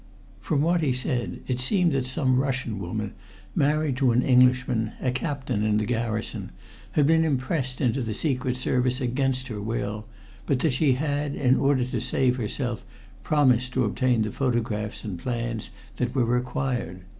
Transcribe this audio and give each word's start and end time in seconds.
From 0.39 0.63
what 0.63 0.81
he 0.81 0.93
said, 0.93 1.41
it 1.45 1.59
seemed 1.59 1.91
that 1.91 2.07
some 2.07 2.39
Russian 2.39 2.79
woman, 2.79 3.13
married 3.53 3.97
to 3.97 4.09
an 4.13 4.23
Englishman, 4.23 4.93
a 4.99 5.11
captain 5.11 5.61
in 5.61 5.77
the 5.77 5.85
garrison, 5.85 6.49
had 6.93 7.05
been 7.05 7.23
impressed 7.23 7.79
into 7.81 8.01
the 8.01 8.15
secret 8.15 8.57
service 8.57 8.99
against 8.99 9.47
her 9.49 9.61
will, 9.61 10.07
but 10.47 10.57
that 10.61 10.73
she 10.73 10.93
had, 10.93 11.35
in 11.35 11.55
order 11.55 11.85
to 11.85 12.01
save 12.01 12.37
herself, 12.37 12.83
promised 13.21 13.73
to 13.73 13.85
obtain 13.85 14.23
the 14.23 14.31
photographs 14.31 15.03
and 15.05 15.19
plans 15.19 15.69
that 15.97 16.15
were 16.15 16.25
required. 16.25 17.01